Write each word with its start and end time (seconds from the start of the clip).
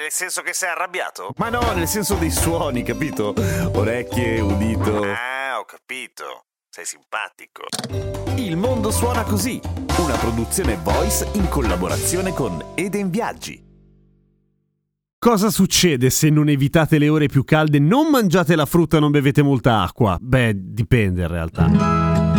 Nel 0.00 0.10
senso 0.10 0.40
che 0.40 0.54
sei 0.54 0.70
arrabbiato? 0.70 1.34
Ma 1.36 1.50
no, 1.50 1.60
nel 1.74 1.86
senso 1.86 2.14
dei 2.14 2.30
suoni, 2.30 2.82
capito? 2.82 3.34
Orecchie, 3.74 4.40
udito. 4.40 5.02
Ah, 5.02 5.58
ho 5.58 5.66
capito. 5.66 6.46
Sei 6.70 6.86
simpatico. 6.86 7.64
Il 8.36 8.56
mondo 8.56 8.90
suona 8.90 9.24
così, 9.24 9.60
una 9.98 10.16
produzione 10.16 10.78
voice 10.82 11.28
in 11.34 11.50
collaborazione 11.50 12.32
con 12.32 12.72
Eden 12.76 13.10
Viaggi. 13.10 13.62
Cosa 15.18 15.50
succede 15.50 16.08
se 16.08 16.30
non 16.30 16.48
evitate 16.48 16.96
le 16.96 17.10
ore 17.10 17.26
più 17.26 17.44
calde, 17.44 17.78
non 17.78 18.08
mangiate 18.08 18.56
la 18.56 18.64
frutta 18.64 18.96
e 18.96 19.00
non 19.00 19.10
bevete 19.10 19.42
molta 19.42 19.82
acqua? 19.82 20.16
Beh, 20.18 20.52
dipende 20.56 21.20
in 21.20 21.28
realtà. 21.28 22.29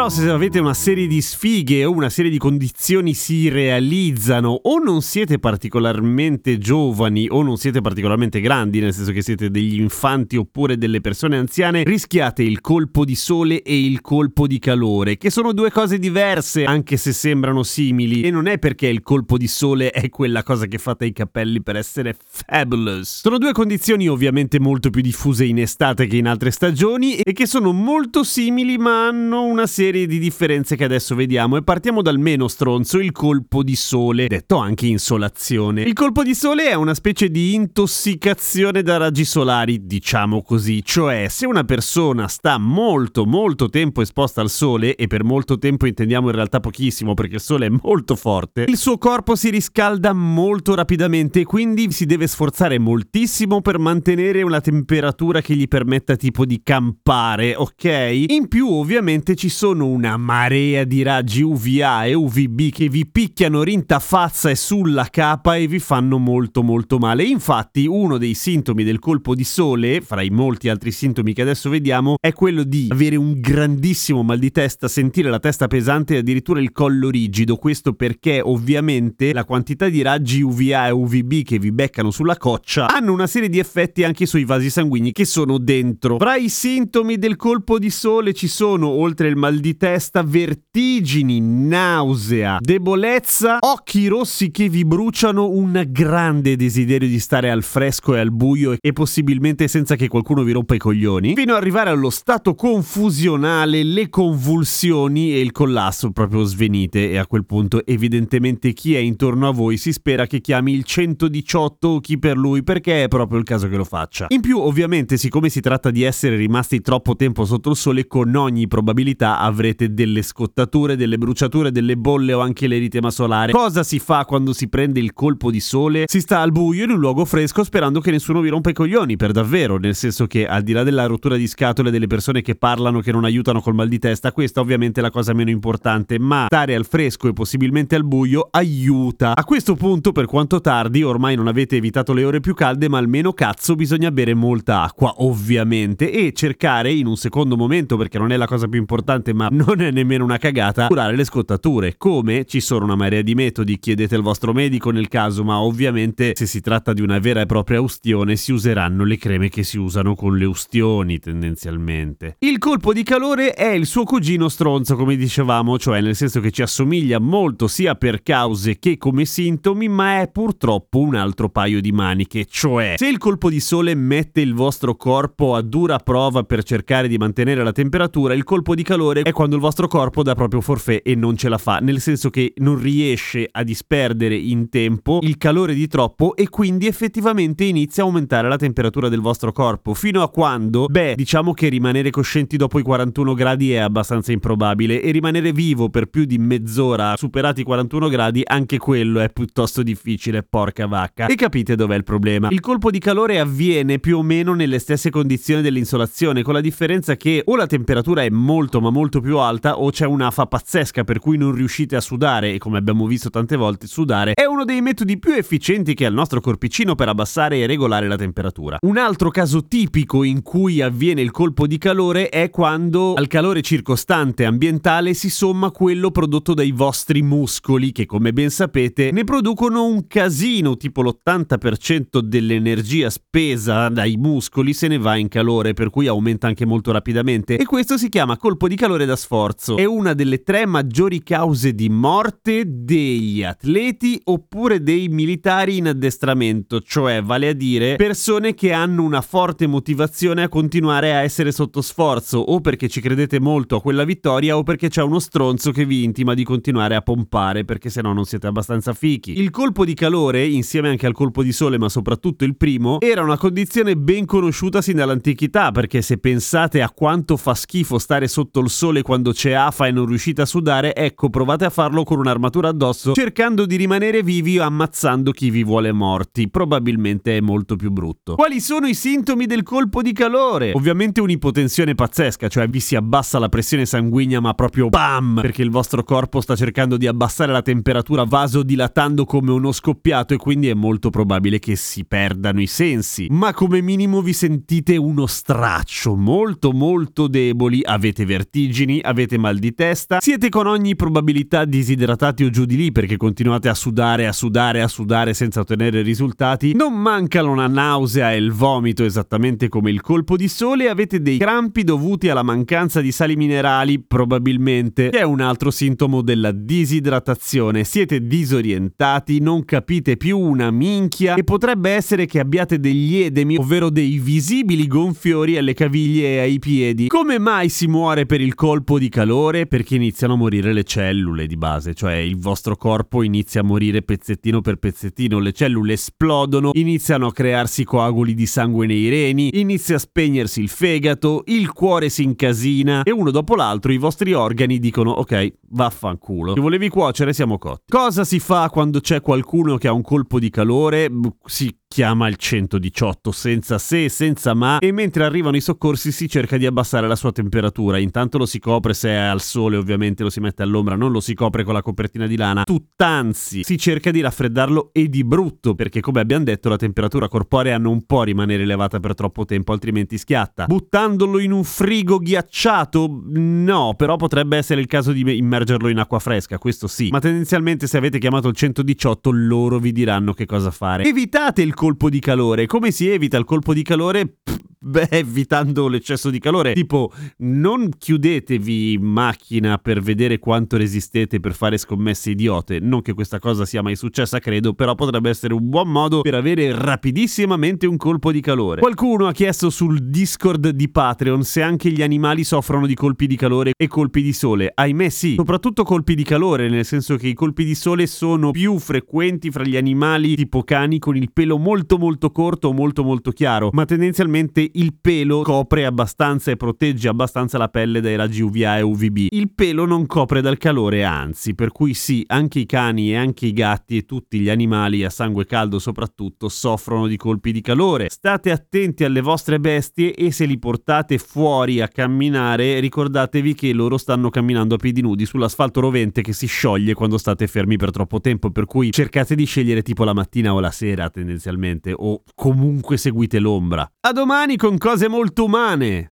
Però 0.00 0.12
se 0.12 0.30
avete 0.30 0.58
una 0.58 0.72
serie 0.72 1.06
di 1.06 1.20
sfighe 1.20 1.84
o 1.84 1.90
una 1.90 2.08
serie 2.08 2.30
di 2.30 2.38
condizioni 2.38 3.12
si 3.12 3.50
realizzano 3.50 4.48
o 4.62 4.78
non 4.78 5.02
siete 5.02 5.38
particolarmente 5.38 6.56
giovani 6.56 7.26
o 7.28 7.42
non 7.42 7.58
siete 7.58 7.82
particolarmente 7.82 8.40
grandi, 8.40 8.80
nel 8.80 8.94
senso 8.94 9.12
che 9.12 9.20
siete 9.20 9.50
degli 9.50 9.78
infanti 9.78 10.38
oppure 10.38 10.78
delle 10.78 11.02
persone 11.02 11.36
anziane, 11.36 11.82
rischiate 11.84 12.42
il 12.42 12.62
colpo 12.62 13.04
di 13.04 13.14
sole 13.14 13.60
e 13.60 13.78
il 13.78 14.00
colpo 14.00 14.46
di 14.46 14.58
calore, 14.58 15.18
che 15.18 15.28
sono 15.28 15.52
due 15.52 15.70
cose 15.70 15.98
diverse 15.98 16.64
anche 16.64 16.96
se 16.96 17.12
sembrano 17.12 17.62
simili 17.62 18.22
e 18.22 18.30
non 18.30 18.46
è 18.46 18.58
perché 18.58 18.86
il 18.86 19.02
colpo 19.02 19.36
di 19.36 19.48
sole 19.48 19.90
è 19.90 20.08
quella 20.08 20.42
cosa 20.42 20.64
che 20.64 20.78
fate 20.78 21.04
ai 21.04 21.12
capelli 21.12 21.60
per 21.60 21.76
essere 21.76 22.16
fabulous. 22.18 23.20
Sono 23.20 23.36
due 23.36 23.52
condizioni 23.52 24.08
ovviamente 24.08 24.58
molto 24.58 24.88
più 24.88 25.02
diffuse 25.02 25.44
in 25.44 25.58
estate 25.58 26.06
che 26.06 26.16
in 26.16 26.26
altre 26.26 26.50
stagioni 26.50 27.16
e 27.16 27.34
che 27.34 27.44
sono 27.44 27.72
molto 27.72 28.24
simili 28.24 28.78
ma 28.78 29.06
hanno 29.06 29.42
una 29.42 29.66
serie 29.66 29.88
serie 29.90 30.06
di 30.06 30.20
differenze 30.20 30.76
che 30.76 30.84
adesso 30.84 31.16
vediamo 31.16 31.56
e 31.56 31.64
partiamo 31.64 32.00
dal 32.00 32.16
meno 32.16 32.46
stronzo, 32.46 33.00
il 33.00 33.10
colpo 33.10 33.64
di 33.64 33.74
sole, 33.74 34.28
detto 34.28 34.56
anche 34.56 34.86
insolazione. 34.86 35.82
Il 35.82 35.94
colpo 35.94 36.22
di 36.22 36.32
sole 36.32 36.68
è 36.68 36.74
una 36.74 36.94
specie 36.94 37.28
di 37.28 37.54
intossicazione 37.54 38.82
da 38.84 38.98
raggi 38.98 39.24
solari, 39.24 39.84
diciamo 39.86 40.42
così, 40.42 40.84
cioè 40.84 41.26
se 41.28 41.44
una 41.44 41.64
persona 41.64 42.28
sta 42.28 42.56
molto 42.58 43.26
molto 43.26 43.68
tempo 43.68 44.00
esposta 44.00 44.40
al 44.40 44.48
sole 44.48 44.94
e 44.94 45.08
per 45.08 45.24
molto 45.24 45.58
tempo 45.58 45.86
intendiamo 45.86 46.28
in 46.28 46.36
realtà 46.36 46.60
pochissimo 46.60 47.14
perché 47.14 47.34
il 47.34 47.40
sole 47.40 47.66
è 47.66 47.70
molto 47.82 48.14
forte, 48.14 48.66
il 48.68 48.76
suo 48.76 48.96
corpo 48.96 49.34
si 49.34 49.50
riscalda 49.50 50.12
molto 50.12 50.76
rapidamente 50.76 51.40
e 51.40 51.44
quindi 51.44 51.90
si 51.90 52.06
deve 52.06 52.28
sforzare 52.28 52.78
moltissimo 52.78 53.60
per 53.60 53.80
mantenere 53.80 54.42
una 54.42 54.60
temperatura 54.60 55.40
che 55.40 55.56
gli 55.56 55.66
permetta 55.66 56.14
tipo 56.14 56.44
di 56.44 56.60
campare, 56.62 57.56
ok? 57.56 58.26
In 58.28 58.46
più 58.46 58.68
ovviamente 58.68 59.34
ci 59.34 59.48
sono 59.48 59.78
sono 59.80 59.86
una 59.86 60.18
marea 60.18 60.84
di 60.84 61.02
raggi 61.02 61.40
UVA 61.40 62.04
e 62.04 62.12
UVB 62.12 62.70
che 62.70 62.90
vi 62.90 63.06
picchiano 63.06 63.62
rintafazza 63.62 64.50
e 64.50 64.54
sulla 64.54 65.06
capa 65.10 65.56
e 65.56 65.66
vi 65.66 65.78
fanno 65.78 66.18
molto 66.18 66.62
molto 66.62 66.98
male. 66.98 67.24
Infatti 67.24 67.86
uno 67.86 68.18
dei 68.18 68.34
sintomi 68.34 68.84
del 68.84 68.98
colpo 68.98 69.34
di 69.34 69.44
sole, 69.44 70.02
fra 70.02 70.20
i 70.20 70.28
molti 70.28 70.68
altri 70.68 70.92
sintomi 70.92 71.32
che 71.32 71.40
adesso 71.40 71.70
vediamo, 71.70 72.16
è 72.20 72.34
quello 72.34 72.62
di 72.62 72.88
avere 72.90 73.16
un 73.16 73.40
grandissimo 73.40 74.22
mal 74.22 74.38
di 74.38 74.50
testa, 74.50 74.86
sentire 74.86 75.30
la 75.30 75.38
testa 75.38 75.66
pesante 75.66 76.14
e 76.14 76.18
addirittura 76.18 76.60
il 76.60 76.72
collo 76.72 77.08
rigido. 77.08 77.56
Questo 77.56 77.94
perché 77.94 78.42
ovviamente 78.42 79.32
la 79.32 79.46
quantità 79.46 79.88
di 79.88 80.02
raggi 80.02 80.42
UVA 80.42 80.88
e 80.88 80.90
UVB 80.90 81.42
che 81.42 81.58
vi 81.58 81.72
beccano 81.72 82.10
sulla 82.10 82.36
coccia 82.36 82.86
hanno 82.88 83.14
una 83.14 83.26
serie 83.26 83.48
di 83.48 83.58
effetti 83.58 84.04
anche 84.04 84.26
sui 84.26 84.44
vasi 84.44 84.68
sanguigni 84.68 85.12
che 85.12 85.24
sono 85.24 85.56
dentro. 85.56 86.18
Fra 86.18 86.36
i 86.36 86.50
sintomi 86.50 87.16
del 87.16 87.36
colpo 87.36 87.78
di 87.78 87.88
sole 87.88 88.34
ci 88.34 88.46
sono, 88.48 88.88
oltre 88.88 89.28
il 89.28 89.36
mal 89.36 89.56
di 89.56 89.69
testa, 89.76 90.22
vertigini, 90.22 91.40
nausea, 91.40 92.58
debolezza, 92.60 93.58
occhi 93.60 94.06
rossi 94.08 94.50
che 94.50 94.68
vi 94.68 94.84
bruciano, 94.84 95.48
un 95.48 95.84
grande 95.88 96.56
desiderio 96.56 97.08
di 97.08 97.18
stare 97.18 97.50
al 97.50 97.62
fresco 97.62 98.14
e 98.14 98.20
al 98.20 98.32
buio 98.32 98.76
e 98.80 98.92
possibilmente 98.92 99.68
senza 99.68 99.96
che 99.96 100.08
qualcuno 100.08 100.42
vi 100.42 100.52
rompa 100.52 100.74
i 100.74 100.78
coglioni, 100.78 101.34
fino 101.34 101.52
ad 101.52 101.60
arrivare 101.60 101.90
allo 101.90 102.10
stato 102.10 102.54
confusionale, 102.54 103.82
le 103.82 104.08
convulsioni 104.08 105.32
e 105.32 105.40
il 105.40 105.52
collasso 105.52 106.10
proprio 106.10 106.42
svenite 106.42 107.10
e 107.10 107.16
a 107.16 107.26
quel 107.26 107.46
punto 107.46 107.86
evidentemente 107.86 108.72
chi 108.72 108.94
è 108.94 108.98
intorno 108.98 109.48
a 109.48 109.52
voi 109.52 109.76
si 109.76 109.92
spera 109.92 110.26
che 110.26 110.40
chiami 110.40 110.72
il 110.72 110.84
118 110.84 111.88
o 111.88 112.00
chi 112.00 112.18
per 112.18 112.36
lui 112.36 112.62
perché 112.62 113.04
è 113.04 113.08
proprio 113.08 113.38
il 113.38 113.44
caso 113.44 113.68
che 113.68 113.76
lo 113.76 113.84
faccia. 113.84 114.26
In 114.28 114.40
più 114.40 114.58
ovviamente 114.58 115.16
siccome 115.16 115.48
si 115.48 115.60
tratta 115.60 115.90
di 115.90 116.02
essere 116.02 116.36
rimasti 116.36 116.80
troppo 116.80 117.16
tempo 117.16 117.44
sotto 117.44 117.70
il 117.70 117.76
sole 117.76 118.06
con 118.06 118.34
ogni 118.34 118.66
probabilità 118.66 119.38
avrete 119.38 119.59
delle 119.60 120.22
scottature, 120.22 120.96
delle 120.96 121.18
bruciature, 121.18 121.70
delle 121.70 121.96
bolle 121.96 122.32
o 122.32 122.40
anche 122.40 122.66
l'eritema 122.66 123.10
solare. 123.10 123.52
Cosa 123.52 123.82
si 123.82 123.98
fa 123.98 124.24
quando 124.24 124.52
si 124.52 124.68
prende 124.68 125.00
il 125.00 125.12
colpo 125.12 125.50
di 125.50 125.60
sole? 125.60 126.04
Si 126.06 126.20
sta 126.20 126.40
al 126.40 126.50
buio 126.50 126.84
in 126.84 126.90
un 126.90 126.98
luogo 126.98 127.24
fresco 127.24 127.62
sperando 127.62 128.00
che 128.00 128.10
nessuno 128.10 128.40
vi 128.40 128.48
rompa 128.48 128.70
i 128.70 128.72
coglioni, 128.72 129.16
per 129.16 129.32
davvero, 129.32 129.76
nel 129.76 129.94
senso 129.94 130.26
che 130.26 130.46
al 130.46 130.62
di 130.62 130.72
là 130.72 130.82
della 130.82 131.06
rottura 131.06 131.36
di 131.36 131.46
scatole 131.46 131.90
delle 131.90 132.06
persone 132.06 132.40
che 132.40 132.54
parlano 132.54 133.00
che 133.00 133.12
non 133.12 133.24
aiutano 133.24 133.60
col 133.60 133.74
mal 133.74 133.88
di 133.88 133.98
testa, 133.98 134.32
questa 134.32 134.60
ovviamente 134.60 135.00
è 135.00 135.02
la 135.02 135.10
cosa 135.10 135.34
meno 135.34 135.50
importante, 135.50 136.18
ma 136.18 136.46
stare 136.46 136.74
al 136.74 136.86
fresco 136.86 137.28
e 137.28 137.32
possibilmente 137.32 137.94
al 137.94 138.04
buio 138.04 138.48
aiuta. 138.50 139.34
A 139.36 139.44
questo 139.44 139.74
punto, 139.74 140.12
per 140.12 140.24
quanto 140.24 140.60
tardi, 140.60 141.02
ormai 141.02 141.36
non 141.36 141.48
avete 141.48 141.76
evitato 141.76 142.12
le 142.12 142.24
ore 142.24 142.40
più 142.40 142.54
calde, 142.54 142.88
ma 142.88 142.98
almeno 142.98 143.32
cazzo 143.32 143.74
bisogna 143.74 144.10
bere 144.10 144.34
molta 144.34 144.82
acqua, 144.82 145.14
ovviamente, 145.18 146.10
e 146.10 146.32
cercare 146.32 146.90
in 146.92 147.06
un 147.06 147.16
secondo 147.16 147.56
momento, 147.56 147.96
perché 147.96 148.18
non 148.18 148.32
è 148.32 148.36
la 148.36 148.46
cosa 148.46 148.68
più 148.68 148.80
importante, 148.80 149.34
ma 149.34 149.48
non 149.50 149.80
è 149.80 149.90
nemmeno 149.90 150.24
una 150.24 150.38
cagata, 150.38 150.86
curare 150.86 151.16
le 151.16 151.24
scottature. 151.24 151.96
Come? 151.96 152.44
Ci 152.44 152.60
sono 152.60 152.84
una 152.84 152.94
marea 152.94 153.22
di 153.22 153.34
metodi, 153.34 153.78
chiedete 153.78 154.14
al 154.14 154.22
vostro 154.22 154.52
medico 154.52 154.90
nel 154.90 155.08
caso, 155.08 155.44
ma 155.44 155.60
ovviamente 155.60 156.32
se 156.34 156.46
si 156.46 156.60
tratta 156.60 156.92
di 156.92 157.02
una 157.02 157.18
vera 157.18 157.40
e 157.40 157.46
propria 157.46 157.80
ustione 157.80 158.36
si 158.36 158.52
useranno 158.52 159.04
le 159.04 159.16
creme 159.16 159.48
che 159.48 159.62
si 159.62 159.78
usano 159.78 160.14
con 160.14 160.36
le 160.36 160.44
ustioni 160.44 161.18
tendenzialmente. 161.18 162.36
Il 162.40 162.58
colpo 162.58 162.92
di 162.92 163.02
calore 163.02 163.52
è 163.52 163.70
il 163.70 163.86
suo 163.86 164.04
cugino 164.04 164.48
stronzo, 164.48 164.96
come 164.96 165.16
dicevamo, 165.16 165.78
cioè 165.78 166.00
nel 166.00 166.16
senso 166.16 166.40
che 166.40 166.50
ci 166.50 166.62
assomiglia 166.62 167.18
molto 167.18 167.66
sia 167.66 167.94
per 167.94 168.22
cause 168.22 168.78
che 168.78 168.98
come 168.98 169.24
sintomi, 169.24 169.88
ma 169.88 170.20
è 170.20 170.30
purtroppo 170.30 171.00
un 171.00 171.14
altro 171.14 171.48
paio 171.48 171.80
di 171.80 171.92
maniche, 171.92 172.44
cioè 172.46 172.94
se 172.96 173.06
il 173.06 173.18
colpo 173.18 173.50
di 173.50 173.60
sole 173.60 173.94
mette 173.94 174.40
il 174.40 174.54
vostro 174.54 174.94
corpo 174.94 175.54
a 175.54 175.62
dura 175.62 175.98
prova 175.98 176.42
per 176.44 176.62
cercare 176.62 177.08
di 177.08 177.18
mantenere 177.18 177.62
la 177.64 177.72
temperatura, 177.72 178.34
il 178.34 178.44
colpo 178.44 178.74
di 178.74 178.82
calore 178.82 179.22
è 179.22 179.32
quando 179.40 179.56
il 179.56 179.64
vostro 179.64 179.88
corpo 179.88 180.22
dà 180.22 180.34
proprio 180.34 180.60
forfè 180.60 181.00
e 181.02 181.14
non 181.14 181.34
ce 181.34 181.48
la 181.48 181.56
fa, 181.56 181.78
nel 181.78 181.98
senso 182.00 182.28
che 182.28 182.52
non 182.56 182.78
riesce 182.78 183.48
a 183.50 183.62
disperdere 183.62 184.36
in 184.36 184.68
tempo 184.68 185.20
il 185.22 185.38
calore 185.38 185.72
di 185.72 185.86
troppo 185.86 186.36
e 186.36 186.50
quindi 186.50 186.86
effettivamente 186.86 187.64
inizia 187.64 188.02
a 188.02 188.06
aumentare 188.06 188.50
la 188.50 188.58
temperatura 188.58 189.08
del 189.08 189.22
vostro 189.22 189.50
corpo, 189.50 189.94
fino 189.94 190.20
a 190.20 190.28
quando, 190.28 190.88
beh, 190.90 191.14
diciamo 191.16 191.54
che 191.54 191.70
rimanere 191.70 192.10
coscienti 192.10 192.58
dopo 192.58 192.78
i 192.78 192.82
41 192.82 193.32
gradi 193.32 193.72
è 193.72 193.78
abbastanza 193.78 194.30
improbabile 194.30 195.00
e 195.00 195.10
rimanere 195.10 195.52
vivo 195.52 195.88
per 195.88 196.04
più 196.04 196.26
di 196.26 196.36
mezz'ora 196.36 197.16
superati 197.16 197.62
i 197.62 197.64
41 197.64 198.08
gradi, 198.08 198.42
anche 198.44 198.76
quello 198.76 199.20
è 199.20 199.30
piuttosto 199.30 199.82
difficile, 199.82 200.42
porca 200.42 200.86
vacca. 200.86 201.28
E 201.28 201.34
capite 201.34 201.76
dov'è 201.76 201.96
il 201.96 202.04
problema? 202.04 202.48
Il 202.50 202.60
colpo 202.60 202.90
di 202.90 202.98
calore 202.98 203.40
avviene 203.40 204.00
più 204.00 204.18
o 204.18 204.22
meno 204.22 204.52
nelle 204.52 204.78
stesse 204.78 205.08
condizioni 205.08 205.62
dell'insolazione, 205.62 206.42
con 206.42 206.52
la 206.52 206.60
differenza 206.60 207.16
che 207.16 207.42
o 207.42 207.56
la 207.56 207.66
temperatura 207.66 208.22
è 208.22 208.28
molto 208.28 208.82
ma 208.82 208.90
molto 208.90 209.20
più 209.20 209.28
alta 209.38 209.78
o 209.78 209.90
c'è 209.90 210.06
un'afa 210.06 210.46
pazzesca 210.46 211.04
per 211.04 211.18
cui 211.18 211.36
non 211.36 211.52
riuscite 211.52 211.96
a 211.96 212.00
sudare 212.00 212.54
e 212.54 212.58
come 212.58 212.78
abbiamo 212.78 213.06
visto 213.06 213.30
tante 213.30 213.56
volte 213.56 213.86
sudare 213.86 214.32
è 214.34 214.44
uno 214.44 214.64
dei 214.64 214.80
metodi 214.80 215.18
più 215.18 215.32
efficienti 215.32 215.94
che 215.94 216.04
ha 216.04 216.08
il 216.08 216.14
nostro 216.14 216.40
corpicino 216.40 216.94
per 216.94 217.08
abbassare 217.08 217.58
e 217.58 217.66
regolare 217.66 218.08
la 218.08 218.16
temperatura. 218.16 218.78
Un 218.80 218.96
altro 218.96 219.30
caso 219.30 219.66
tipico 219.66 220.24
in 220.24 220.42
cui 220.42 220.80
avviene 220.80 221.20
il 221.20 221.30
colpo 221.30 221.66
di 221.66 221.78
calore 221.78 222.28
è 222.28 222.50
quando 222.50 223.14
al 223.14 223.26
calore 223.28 223.62
circostante 223.62 224.44
ambientale 224.44 225.14
si 225.14 225.30
somma 225.30 225.70
quello 225.70 226.10
prodotto 226.10 226.54
dai 226.54 226.72
vostri 226.72 227.22
muscoli 227.22 227.92
che 227.92 228.06
come 228.06 228.32
ben 228.32 228.50
sapete 228.50 229.10
ne 229.12 229.24
producono 229.24 229.84
un 229.84 230.06
casino, 230.06 230.76
tipo 230.76 231.02
l'80% 231.02 232.18
dell'energia 232.20 233.10
spesa 233.10 233.88
dai 233.88 234.16
muscoli 234.16 234.72
se 234.72 234.88
ne 234.88 234.98
va 234.98 235.16
in 235.16 235.28
calore 235.28 235.74
per 235.74 235.90
cui 235.90 236.06
aumenta 236.06 236.46
anche 236.46 236.64
molto 236.64 236.92
rapidamente 236.92 237.56
e 237.56 237.64
questo 237.64 237.98
si 237.98 238.08
chiama 238.08 238.36
colpo 238.36 238.68
di 238.68 238.76
calore 238.76 239.04
da 239.04 239.16
sforzo 239.20 239.76
è 239.76 239.84
una 239.84 240.14
delle 240.14 240.42
tre 240.42 240.66
maggiori 240.66 241.22
cause 241.22 241.74
di 241.74 241.88
morte 241.88 242.64
degli 242.66 243.44
atleti 243.44 244.20
oppure 244.24 244.82
dei 244.82 245.08
militari 245.08 245.76
in 245.76 245.88
addestramento, 245.88 246.80
cioè 246.80 247.22
vale 247.22 247.48
a 247.48 247.52
dire 247.52 247.96
persone 247.96 248.54
che 248.54 248.72
hanno 248.72 249.02
una 249.02 249.20
forte 249.20 249.66
motivazione 249.66 250.42
a 250.42 250.48
continuare 250.48 251.12
a 251.14 251.20
essere 251.20 251.52
sotto 251.52 251.82
sforzo 251.82 252.38
o 252.38 252.60
perché 252.60 252.88
ci 252.88 253.00
credete 253.00 253.38
molto 253.38 253.76
a 253.76 253.80
quella 253.80 254.04
vittoria 254.04 254.56
o 254.56 254.62
perché 254.62 254.88
c'è 254.88 255.02
uno 255.02 255.18
stronzo 255.18 255.70
che 255.70 255.84
vi 255.84 256.02
intima 256.02 256.34
di 256.34 256.44
continuare 256.44 256.94
a 256.94 257.02
pompare 257.02 257.64
perché 257.64 257.90
se 257.90 258.00
no 258.00 258.12
non 258.12 258.24
siete 258.24 258.46
abbastanza 258.46 258.92
fichi. 258.94 259.38
Il 259.38 259.50
colpo 259.50 259.84
di 259.84 259.94
calore, 259.94 260.46
insieme 260.46 260.88
anche 260.88 261.06
al 261.06 261.12
colpo 261.12 261.42
di 261.42 261.52
sole, 261.52 261.78
ma 261.78 261.88
soprattutto 261.88 262.44
il 262.44 262.56
primo, 262.56 263.00
era 263.00 263.22
una 263.22 263.36
condizione 263.36 263.96
ben 263.96 264.24
conosciuta 264.24 264.80
sin 264.80 264.96
dall'antichità 264.96 265.70
perché 265.70 266.00
se 266.02 266.18
pensate 266.18 266.80
a 266.82 266.90
quanto 266.90 267.36
fa 267.36 267.54
schifo 267.54 267.98
stare 267.98 268.28
sotto 268.28 268.60
il 268.60 268.70
sole 268.70 269.02
quando 269.10 269.32
c'è 269.32 269.50
afa 269.50 269.88
e 269.88 269.90
non 269.90 270.06
riuscite 270.06 270.42
a 270.42 270.46
sudare, 270.46 270.94
ecco 270.94 271.30
provate 271.30 271.64
a 271.64 271.70
farlo 271.70 272.04
con 272.04 272.20
un'armatura 272.20 272.68
addosso 272.68 273.12
cercando 273.12 273.66
di 273.66 273.74
rimanere 273.74 274.22
vivi 274.22 274.60
o 274.60 274.62
ammazzando 274.62 275.32
chi 275.32 275.50
vi 275.50 275.64
vuole 275.64 275.90
morti. 275.90 276.48
Probabilmente 276.48 277.36
è 277.36 277.40
molto 277.40 277.74
più 277.74 277.90
brutto. 277.90 278.36
Quali 278.36 278.60
sono 278.60 278.86
i 278.86 278.94
sintomi 278.94 279.46
del 279.46 279.64
colpo 279.64 280.00
di 280.00 280.12
calore? 280.12 280.70
Ovviamente 280.74 281.20
un'ipotensione 281.20 281.96
pazzesca, 281.96 282.46
cioè 282.46 282.68
vi 282.68 282.78
si 282.78 282.94
abbassa 282.94 283.40
la 283.40 283.48
pressione 283.48 283.84
sanguigna 283.84 284.38
ma 284.38 284.54
proprio 284.54 284.88
BAM! 284.88 285.40
Perché 285.40 285.62
il 285.62 285.70
vostro 285.70 286.04
corpo 286.04 286.40
sta 286.40 286.54
cercando 286.54 286.96
di 286.96 287.08
abbassare 287.08 287.50
la 287.50 287.62
temperatura 287.62 288.22
vasodilatando 288.22 289.24
come 289.24 289.50
uno 289.50 289.72
scoppiato 289.72 290.34
e 290.34 290.36
quindi 290.36 290.68
è 290.68 290.74
molto 290.74 291.10
probabile 291.10 291.58
che 291.58 291.74
si 291.74 292.04
perdano 292.04 292.60
i 292.60 292.68
sensi. 292.68 293.26
Ma 293.28 293.52
come 293.54 293.80
minimo 293.80 294.22
vi 294.22 294.34
sentite 294.34 294.96
uno 294.96 295.26
straccio, 295.26 296.14
molto 296.14 296.70
molto 296.70 297.26
deboli, 297.26 297.80
avete 297.82 298.24
vertigini, 298.24 298.89
avete 299.00 299.38
mal 299.38 299.58
di 299.58 299.72
testa, 299.74 300.18
siete 300.20 300.48
con 300.48 300.66
ogni 300.66 300.96
probabilità 300.96 301.64
disidratati 301.64 302.44
o 302.44 302.50
giù 302.50 302.64
di 302.64 302.76
lì 302.76 302.90
perché 302.90 303.16
continuate 303.16 303.68
a 303.68 303.74
sudare, 303.74 304.26
a 304.26 304.32
sudare, 304.32 304.82
a 304.82 304.88
sudare 304.88 305.34
senza 305.34 305.60
ottenere 305.60 306.02
risultati, 306.02 306.74
non 306.74 306.94
mancano 306.94 307.54
la 307.54 307.68
nausea 307.68 308.32
e 308.32 308.36
il 308.36 308.52
vomito 308.52 309.04
esattamente 309.04 309.68
come 309.68 309.90
il 309.90 310.00
colpo 310.00 310.36
di 310.36 310.48
sole, 310.48 310.88
avete 310.88 311.20
dei 311.20 311.38
crampi 311.38 311.84
dovuti 311.84 312.28
alla 312.28 312.42
mancanza 312.42 313.00
di 313.00 313.12
sali 313.12 313.36
minerali, 313.36 314.00
probabilmente, 314.00 315.10
che 315.10 315.18
è 315.18 315.22
un 315.22 315.40
altro 315.40 315.70
sintomo 315.70 316.22
della 316.22 316.52
disidratazione, 316.52 317.84
siete 317.84 318.26
disorientati, 318.26 319.40
non 319.40 319.64
capite 319.64 320.16
più 320.16 320.38
una 320.38 320.70
minchia 320.70 321.34
e 321.34 321.44
potrebbe 321.44 321.90
essere 321.90 322.26
che 322.26 322.40
abbiate 322.40 322.80
degli 322.80 323.18
edemi, 323.18 323.56
ovvero 323.56 323.90
dei 323.90 324.18
visibili 324.18 324.86
gonfiori 324.86 325.56
alle 325.56 325.74
caviglie 325.74 326.34
e 326.34 326.38
ai 326.38 326.58
piedi. 326.58 327.08
Come 327.08 327.38
mai 327.38 327.68
si 327.68 327.86
muore 327.86 328.26
per 328.26 328.40
il 328.40 328.54
colpo 328.54 328.79
di 328.98 329.08
calore? 329.08 329.66
Perché 329.66 329.94
iniziano 329.94 330.34
a 330.34 330.36
morire 330.36 330.72
le 330.72 330.84
cellule 330.84 331.46
di 331.46 331.56
base, 331.56 331.94
cioè 331.94 332.14
il 332.14 332.38
vostro 332.38 332.76
corpo 332.76 333.22
inizia 333.22 333.60
a 333.60 333.64
morire 333.64 334.02
pezzettino 334.02 334.60
per 334.60 334.76
pezzettino, 334.76 335.38
le 335.38 335.52
cellule 335.52 335.94
esplodono, 335.94 336.70
iniziano 336.74 337.26
a 337.26 337.32
crearsi 337.32 337.84
coaguli 337.84 338.34
di 338.34 338.46
sangue 338.46 338.86
nei 338.86 339.08
reni, 339.08 339.60
inizia 339.60 339.96
a 339.96 339.98
spegnersi 339.98 340.60
il 340.60 340.68
fegato, 340.68 341.42
il 341.46 341.72
cuore 341.72 342.08
si 342.08 342.22
incasina 342.22 343.02
e 343.02 343.10
uno 343.10 343.30
dopo 343.30 343.54
l'altro 343.54 343.92
i 343.92 343.98
vostri 343.98 344.32
organi 344.32 344.78
dicono 344.78 345.10
ok, 345.10 345.52
vaffanculo. 345.70 346.54
Se 346.54 346.60
volevi 346.60 346.88
cuocere 346.88 347.32
siamo 347.32 347.58
cotti. 347.58 347.84
Cosa 347.88 348.24
si 348.24 348.40
fa 348.40 348.68
quando 348.70 349.00
c'è 349.00 349.20
qualcuno 349.20 349.76
che 349.76 349.88
ha 349.88 349.92
un 349.92 350.02
colpo 350.02 350.38
di 350.38 350.50
calore? 350.50 351.10
Si 351.44 351.79
chiama 351.92 352.28
il 352.28 352.36
118 352.36 353.32
senza 353.32 353.76
se 353.78 354.04
e 354.04 354.08
senza 354.08 354.54
ma 354.54 354.78
e 354.78 354.92
mentre 354.92 355.24
arrivano 355.24 355.56
i 355.56 355.60
soccorsi 355.60 356.12
si 356.12 356.28
cerca 356.28 356.56
di 356.56 356.64
abbassare 356.64 357.08
la 357.08 357.16
sua 357.16 357.32
temperatura. 357.32 357.98
Intanto 357.98 358.38
lo 358.38 358.46
si 358.46 358.60
copre 358.60 358.94
se 358.94 359.08
è 359.08 359.16
al 359.16 359.40
sole 359.40 359.76
ovviamente 359.76 360.22
lo 360.22 360.30
si 360.30 360.38
mette 360.38 360.62
all'ombra 360.62 360.94
non 360.94 361.10
lo 361.10 361.18
si 361.18 361.34
copre 361.34 361.64
con 361.64 361.74
la 361.74 361.82
copertina 361.82 362.28
di 362.28 362.36
lana. 362.36 362.62
Tutt'anzi 362.62 363.64
si 363.64 363.76
cerca 363.76 364.12
di 364.12 364.20
raffreddarlo 364.20 364.90
e 364.92 365.08
di 365.08 365.24
brutto 365.24 365.74
perché 365.74 366.00
come 366.00 366.20
abbiamo 366.20 366.44
detto 366.44 366.68
la 366.68 366.76
temperatura 366.76 367.26
corporea 367.26 367.76
non 367.76 368.06
può 368.06 368.22
rimanere 368.22 368.62
elevata 368.62 369.00
per 369.00 369.14
troppo 369.14 369.44
tempo 369.44 369.72
altrimenti 369.72 370.16
schiatta. 370.16 370.66
Buttandolo 370.66 371.40
in 371.40 371.50
un 371.50 371.64
frigo 371.64 372.18
ghiacciato? 372.18 373.20
No 373.32 373.94
però 373.96 374.14
potrebbe 374.14 374.56
essere 374.56 374.80
il 374.80 374.86
caso 374.86 375.10
di 375.10 375.38
immergerlo 375.38 375.88
in 375.88 375.98
acqua 375.98 376.20
fresca 376.20 376.56
questo 376.58 376.86
sì. 376.86 377.08
Ma 377.10 377.18
tendenzialmente 377.18 377.88
se 377.88 377.96
avete 377.96 378.20
chiamato 378.20 378.46
il 378.46 378.54
118 378.54 379.32
loro 379.32 379.80
vi 379.80 379.90
diranno 379.90 380.34
che 380.34 380.46
cosa 380.46 380.70
fare. 380.70 381.02
Evitate 381.02 381.62
il 381.62 381.78
colpo 381.80 382.10
di 382.10 382.20
calore. 382.20 382.66
Come 382.66 382.90
si 382.90 383.08
evita 383.08 383.38
il 383.38 383.46
colpo 383.46 383.72
di 383.72 383.82
calore? 383.82 384.34
Beh, 384.90 385.08
evitando 385.10 385.88
l'eccesso 385.88 386.30
di 386.30 386.38
calore. 386.38 386.72
Tipo, 386.72 387.12
non 387.38 387.90
chiudetevi 387.98 388.94
in 388.94 389.02
macchina 389.02 389.76
per 389.76 390.00
vedere 390.00 390.38
quanto 390.38 390.78
resistete 390.78 391.38
per 391.38 391.52
fare 391.52 391.76
scommesse 391.76 392.30
idiote. 392.30 392.78
Non 392.80 393.02
che 393.02 393.12
questa 393.12 393.38
cosa 393.38 393.66
sia 393.66 393.82
mai 393.82 393.94
successa, 393.94 394.38
credo, 394.38 394.72
però 394.72 394.94
potrebbe 394.94 395.28
essere 395.28 395.52
un 395.52 395.68
buon 395.68 395.90
modo 395.90 396.22
per 396.22 396.34
avere 396.34 396.72
rapidissimamente 396.74 397.86
un 397.86 397.98
colpo 397.98 398.32
di 398.32 398.40
calore. 398.40 398.80
Qualcuno 398.80 399.26
ha 399.26 399.32
chiesto 399.32 399.68
sul 399.68 400.00
Discord 400.00 400.70
di 400.70 400.88
Patreon 400.88 401.42
se 401.44 401.60
anche 401.60 401.90
gli 401.90 402.00
animali 402.00 402.42
soffrono 402.42 402.86
di 402.86 402.94
colpi 402.94 403.26
di 403.26 403.36
calore 403.36 403.72
e 403.76 403.86
colpi 403.86 404.22
di 404.22 404.32
sole. 404.32 404.72
Ahimè 404.74 405.10
sì, 405.10 405.34
soprattutto 405.34 405.82
colpi 405.84 406.14
di 406.14 406.24
calore, 406.24 406.70
nel 406.70 406.86
senso 406.86 407.16
che 407.16 407.28
i 407.28 407.34
colpi 407.34 407.66
di 407.66 407.74
sole 407.74 408.06
sono 408.06 408.50
più 408.50 408.78
frequenti 408.78 409.50
fra 409.50 409.62
gli 409.62 409.76
animali 409.76 410.36
tipo 410.36 410.62
cani 410.62 410.98
con 410.98 411.16
il 411.16 411.30
pelo 411.32 411.58
molto 411.58 411.98
molto 411.98 412.30
corto 412.30 412.68
o 412.68 412.72
molto 412.72 413.04
molto 413.04 413.30
chiaro, 413.30 413.68
ma 413.72 413.84
tendenzialmente 413.84 414.68
il 414.74 414.94
pelo 415.00 415.42
copre 415.42 415.84
abbastanza 415.84 416.50
e 416.50 416.56
protegge 416.56 417.08
abbastanza 417.08 417.58
la 417.58 417.68
pelle 417.68 418.00
dai 418.00 418.16
raggi 418.16 418.42
UVA 418.42 418.78
e 418.78 418.82
UVB. 418.82 419.26
Il 419.30 419.52
pelo 419.54 419.84
non 419.84 420.06
copre 420.06 420.40
dal 420.40 420.58
calore, 420.58 421.04
anzi, 421.04 421.54
per 421.54 421.70
cui 421.72 421.94
sì, 421.94 422.24
anche 422.26 422.60
i 422.60 422.66
cani 422.66 423.10
e 423.10 423.16
anche 423.16 423.46
i 423.46 423.52
gatti 423.52 423.96
e 423.96 424.04
tutti 424.04 424.38
gli 424.38 424.48
animali 424.48 425.04
a 425.04 425.10
sangue 425.10 425.46
caldo 425.46 425.78
soprattutto 425.78 426.48
soffrono 426.48 427.06
di 427.06 427.16
colpi 427.16 427.52
di 427.52 427.60
calore. 427.60 428.08
State 428.10 428.50
attenti 428.50 429.04
alle 429.04 429.20
vostre 429.20 429.60
bestie 429.60 430.14
e 430.14 430.32
se 430.32 430.44
li 430.44 430.58
portate 430.58 431.18
fuori 431.18 431.80
a 431.80 431.88
camminare, 431.88 432.80
ricordatevi 432.80 433.54
che 433.54 433.72
loro 433.72 433.98
stanno 433.98 434.30
camminando 434.30 434.74
a 434.74 434.78
piedi 434.78 435.00
nudi 435.00 435.26
sull'asfalto 435.26 435.80
rovente 435.80 436.22
che 436.22 436.32
si 436.32 436.46
scioglie 436.46 436.94
quando 436.94 437.18
state 437.18 437.46
fermi 437.46 437.76
per 437.76 437.90
troppo 437.90 438.20
tempo, 438.20 438.50
per 438.50 438.64
cui 438.64 438.90
cercate 438.90 439.34
di 439.34 439.44
scegliere 439.44 439.82
tipo 439.82 440.04
la 440.04 440.12
mattina 440.12 440.54
o 440.54 440.60
la 440.60 440.70
sera 440.70 441.10
tendenzialmente 441.10 441.92
o 441.96 442.22
comunque 442.34 442.96
seguite 442.96 443.38
l'ombra. 443.38 443.90
A 444.00 444.12
domani 444.12 444.56
con 444.60 444.76
cose 444.76 445.08
molto 445.08 445.44
umane! 445.44 446.10